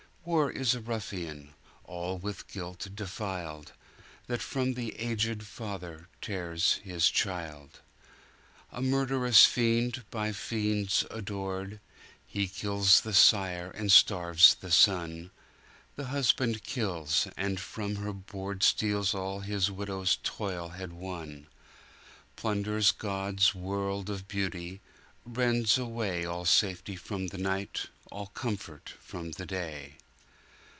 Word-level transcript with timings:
War 0.23 0.51
is 0.51 0.75
a 0.75 0.79
ruffian, 0.81 1.55
all 1.85 2.19
with 2.19 2.47
guilt 2.47 2.87
defiled, 2.93 3.73
That 4.27 4.43
from 4.43 4.75
the 4.75 4.93
aged 4.99 5.41
father 5.47 6.09
tears 6.21 6.73
his 6.83 7.09
child!"A 7.09 8.83
murderous 8.83 9.45
fiend, 9.45 10.03
by 10.11 10.31
fiends 10.31 11.03
adored, 11.09 11.79
He 12.23 12.47
kills 12.47 13.01
the 13.01 13.15
sire 13.15 13.71
and 13.71 13.91
starves 13.91 14.53
the 14.53 14.69
son; 14.69 15.31
The 15.95 16.05
husband 16.05 16.61
kills, 16.63 17.27
and 17.35 17.59
from 17.59 17.95
her 17.95 18.13
boardSteals 18.13 19.15
all 19.15 19.39
his 19.39 19.71
widow's 19.71 20.19
toil 20.21 20.69
had 20.69 20.93
won! 20.93 21.47
Plunders 22.35 22.91
God's 22.91 23.55
world 23.55 24.07
of 24.07 24.27
beauty; 24.27 24.81
rends 25.25 25.79
awayAll 25.79 26.45
safety 26.45 26.95
from 26.95 27.29
the 27.29 27.39
night, 27.39 27.87
all 28.11 28.27
comfort 28.27 28.89
from 28.99 29.31
the 29.31 29.47
day. 29.47 29.95